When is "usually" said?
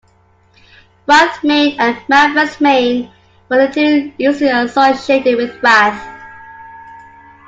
4.17-4.49